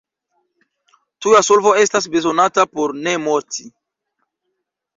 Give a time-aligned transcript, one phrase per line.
[1.25, 3.69] Tuja solvo estas bezonata por ne morti.